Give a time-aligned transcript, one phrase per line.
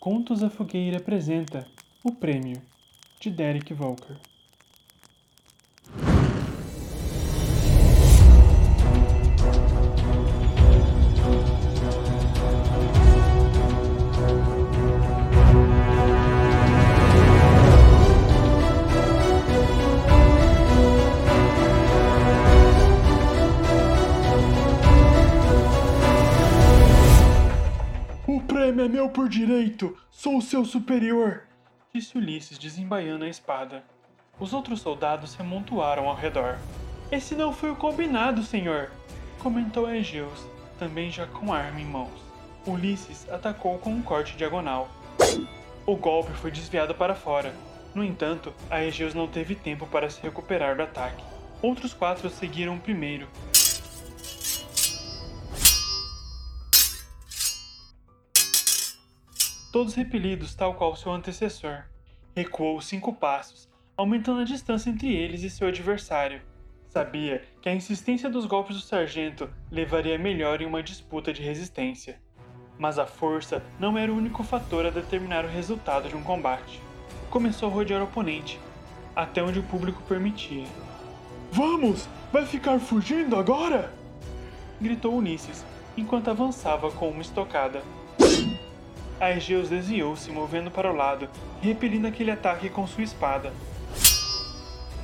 [0.00, 1.66] Contos a Fogueira apresenta
[2.02, 2.62] O Prêmio,
[3.20, 4.16] de Derek Volker.
[29.00, 29.96] Meu por direito!
[30.10, 31.44] Sou o seu superior!
[31.90, 33.82] Disse Ulisses, desembaiando a espada.
[34.38, 36.58] Os outros soldados se amontoaram ao redor.
[37.10, 38.90] Esse não foi o combinado, senhor!
[39.38, 40.44] Comentou Egeus,
[40.78, 42.20] também já com arma em mãos.
[42.66, 44.90] Ulisses atacou com um corte diagonal.
[45.86, 47.54] O golpe foi desviado para fora.
[47.94, 51.24] No entanto, a Egeus não teve tempo para se recuperar do ataque.
[51.62, 53.26] Outros quatro seguiram o primeiro,
[59.70, 61.84] todos repelidos tal qual seu antecessor.
[62.34, 66.42] Recuou cinco passos, aumentando a distância entre eles e seu adversário.
[66.88, 72.20] Sabia que a insistência dos golpes do sargento levaria melhor em uma disputa de resistência.
[72.78, 76.80] Mas a força não era o único fator a determinar o resultado de um combate.
[77.30, 78.58] Começou a rodear o oponente,
[79.14, 80.66] até onde o público permitia.
[81.52, 82.08] Vamos!
[82.32, 83.92] Vai ficar fugindo agora?
[84.80, 85.64] Gritou Ulisses,
[85.96, 87.82] enquanto avançava com uma estocada.
[89.20, 91.28] Aegeus desviou-se, movendo para o lado,
[91.60, 93.52] repelindo aquele ataque com sua espada.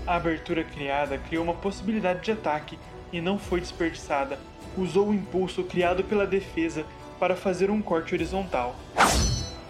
[0.06, 2.78] A abertura criada criou uma possibilidade de ataque
[3.12, 4.38] e não foi desperdiçada.
[4.76, 6.86] Usou o impulso criado pela defesa
[7.20, 8.74] para fazer um corte horizontal.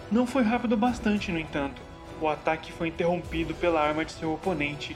[0.09, 1.81] Não foi rápido bastante, no entanto.
[2.21, 4.95] O ataque foi interrompido pela arma de seu oponente,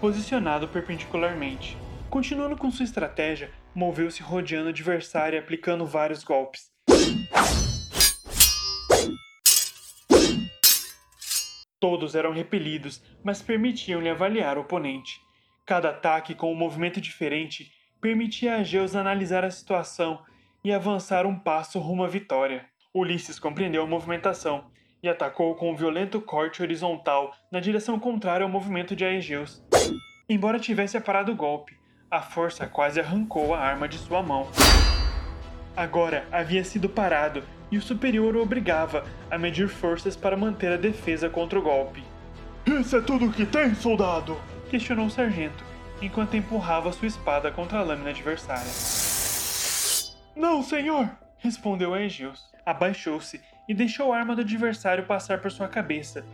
[0.00, 1.76] posicionado perpendicularmente.
[2.10, 6.70] Continuando com sua estratégia, moveu-se rodeando o adversário aplicando vários golpes.
[11.80, 15.20] Todos eram repelidos, mas permitiam-lhe avaliar o oponente.
[15.64, 20.20] Cada ataque com um movimento diferente permitia a Geus analisar a situação
[20.64, 22.66] e avançar um passo rumo à vitória.
[22.92, 24.70] Ulisses compreendeu a movimentação
[25.02, 29.62] e atacou com um violento corte horizontal na direção contrária ao movimento de Aegeus.
[30.28, 31.78] Embora tivesse aparado o golpe,
[32.10, 34.48] a força quase arrancou a arma de sua mão.
[35.76, 40.76] Agora havia sido parado e o superior o obrigava a medir forças para manter a
[40.76, 42.02] defesa contra o golpe.
[42.66, 44.36] Isso é tudo que tem, soldado?
[44.70, 45.64] Questionou o sargento,
[46.02, 48.70] enquanto empurrava sua espada contra a lâmina adversária.
[50.36, 51.10] Não, senhor!
[51.38, 52.48] Respondeu Aegeus.
[52.66, 56.24] Abaixou-se e deixou a arma do adversário passar por sua cabeça.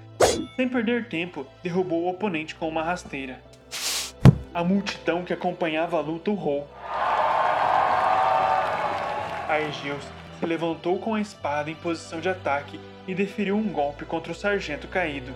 [0.56, 3.40] Sem perder tempo, derrubou o oponente com uma rasteira.
[4.52, 6.68] A multidão que acompanhava a luta urrou.
[9.48, 10.04] Aegeus
[10.38, 14.34] se levantou com a espada em posição de ataque e deferiu um golpe contra o
[14.34, 15.32] sargento caído.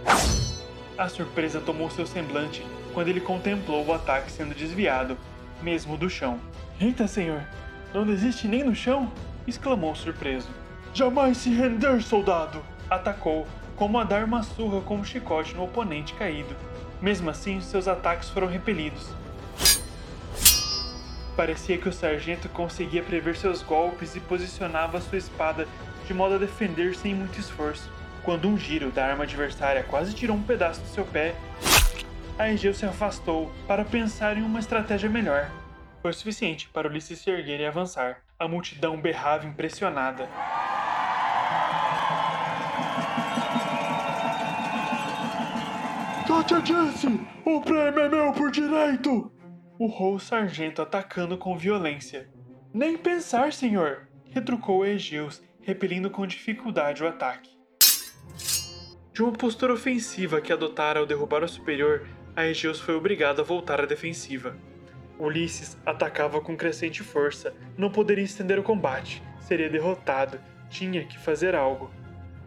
[0.97, 5.17] A surpresa tomou seu semblante quando ele contemplou o ataque sendo desviado,
[5.63, 6.41] mesmo do chão.
[6.81, 7.43] Eita, senhor!
[7.93, 9.11] Não desiste nem no chão?
[9.47, 10.49] exclamou surpreso.
[10.93, 12.63] Jamais se render, soldado!
[12.91, 16.55] Atacou, como a dar uma surra com um chicote no oponente caído.
[17.01, 19.09] Mesmo assim, seus ataques foram repelidos.
[21.39, 25.69] Parecia que o sargento conseguia prever seus golpes e posicionava sua espada
[26.05, 27.89] de modo a defender sem muito esforço.
[28.25, 31.37] Quando um giro da arma adversária quase tirou um pedaço do seu pé,
[32.37, 35.49] Aegeu se afastou para pensar em uma estratégia melhor.
[36.03, 38.17] Foi suficiente para Ulisses se erguer e avançar.
[38.37, 40.29] A multidão berrava impressionada.
[46.49, 47.07] Te disse!
[47.45, 49.38] O prêmio é meu por direito!
[49.79, 52.29] Urrou o sargento atacando com violência.
[52.75, 54.09] Nem pensar, senhor!
[54.31, 57.51] retrucou Egeus, repelindo com dificuldade o ataque.
[59.13, 63.81] De uma postura ofensiva que adotara ao derrubar o superior, Aegeus foi obrigado a voltar
[63.81, 64.57] à defensiva.
[65.19, 71.55] Ulisses atacava com crescente força, não poderia estender o combate, seria derrotado, tinha que fazer
[71.55, 71.91] algo.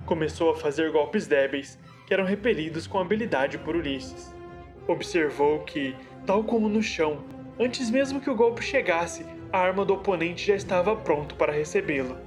[0.06, 4.34] Começou a fazer golpes débeis, que eram repelidos com habilidade por Ulisses.
[4.88, 5.96] Observou que,
[6.26, 7.24] tal como no chão,
[7.60, 12.18] antes mesmo que o golpe chegasse, a arma do oponente já estava pronto para recebê-lo.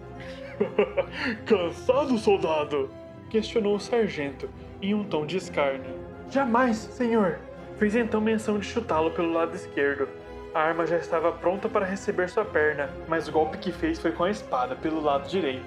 [1.44, 2.90] Cansado, soldado?
[3.34, 4.48] questionou o sargento,
[4.80, 5.92] em um tom de escárnio.
[6.30, 7.40] Jamais, senhor!
[7.78, 10.08] Fez então menção de chutá-lo pelo lado esquerdo.
[10.54, 14.12] A arma já estava pronta para receber sua perna, mas o golpe que fez foi
[14.12, 15.64] com a espada pelo lado direito.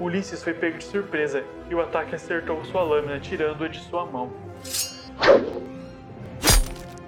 [0.00, 4.32] Ulisses foi pego de surpresa e o ataque acertou sua lâmina, tirando-a de sua mão.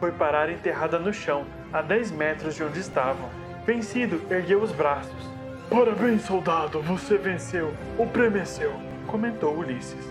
[0.03, 3.31] Foi parar enterrada no chão, a 10 metros de onde estavam.
[3.65, 5.31] Vencido, ergueu os braços.
[5.71, 7.73] Parabéns, soldado, você venceu.
[7.97, 8.73] O prêmio é seu.
[9.07, 10.11] comentou Ulisses.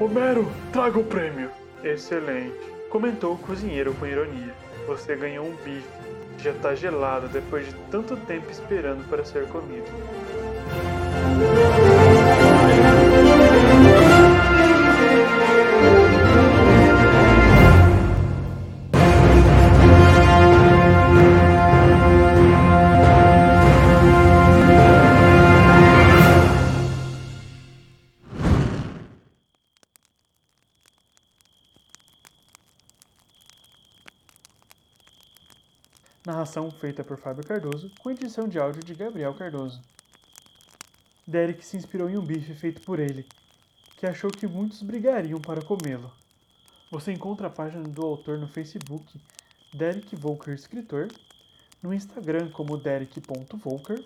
[0.00, 1.50] Homero, traga o prêmio.
[1.84, 2.56] Excelente,
[2.88, 4.54] comentou o cozinheiro com ironia.
[4.86, 5.86] Você ganhou um bife,
[6.38, 9.84] já está gelado depois de tanto tempo esperando para ser comido.
[36.26, 39.80] Narração feita por Fábio Cardoso, com edição de áudio de Gabriel Cardoso.
[41.24, 43.24] Derek se inspirou em um bife feito por ele,
[43.96, 46.12] que achou que muitos brigariam para comê-lo.
[46.90, 49.20] Você encontra a página do autor no Facebook,
[49.72, 51.06] Derek Volker Escritor,
[51.80, 54.04] no Instagram como derek.volker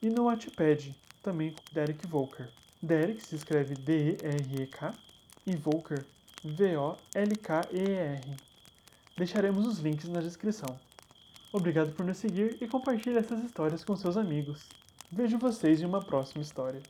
[0.00, 2.48] e no Wattpad, também Derek Volker.
[2.82, 4.94] Derek se escreve D-E-R-E-K
[5.46, 6.06] e Volker
[6.42, 8.36] V-O-L-K-E-R.
[9.14, 10.80] Deixaremos os links na descrição.
[11.54, 14.66] Obrigado por nos seguir e compartilhe essas histórias com seus amigos.
[15.08, 16.82] Vejo vocês em uma próxima história.